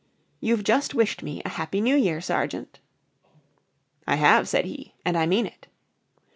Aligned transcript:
"You've 0.39 0.63
just 0.63 0.95
wished 0.95 1.21
me 1.21 1.43
a 1.45 1.49
Happy 1.49 1.79
New 1.79 1.95
Year, 1.95 2.21
Sergeant." 2.21 2.79
"I 4.07 4.15
have," 4.15 4.49
said 4.49 4.65
he, 4.65 4.95
"and 5.05 5.15
I 5.15 5.27
mean 5.27 5.45
it." 5.45 5.67